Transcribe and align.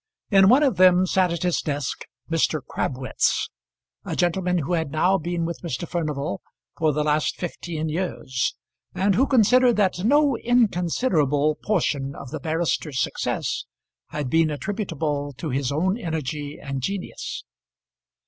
In 0.31 0.49
one 0.49 0.63
of 0.63 0.77
them 0.77 1.05
sat 1.05 1.31
at 1.31 1.43
his 1.43 1.61
desk 1.61 2.05
Mr. 2.27 2.59
Crabwitz, 2.65 3.51
a 4.03 4.15
gentleman 4.15 4.57
who 4.57 4.73
had 4.73 4.89
now 4.89 5.19
been 5.19 5.45
with 5.45 5.61
Mr. 5.61 5.87
Furnival 5.87 6.41
for 6.75 6.91
the 6.91 7.03
last 7.03 7.35
fifteen 7.35 7.87
years, 7.87 8.55
and 8.95 9.13
who 9.13 9.27
considered 9.27 9.75
that 9.75 10.03
no 10.03 10.35
inconsiderable 10.37 11.53
portion 11.63 12.15
of 12.15 12.31
the 12.31 12.39
barrister's 12.39 12.99
success 12.99 13.65
had 14.07 14.27
been 14.27 14.49
attributable 14.49 15.33
to 15.33 15.51
his 15.51 15.71
own 15.71 15.99
energy 15.99 16.57
and 16.59 16.81
genius. 16.81 17.43